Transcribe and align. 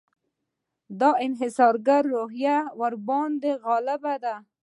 د 0.99 1.01
انحصارګري 1.25 2.05
روحیه 2.13 2.57
ورباندې 2.79 3.51
غالبه 3.65 4.15
ده. 4.23 4.35